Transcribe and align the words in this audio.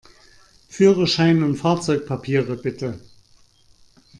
Führerschein 0.67 1.43
und 1.43 1.57
Fahrzeugpapiere, 1.57 2.55
bitte! 2.55 2.99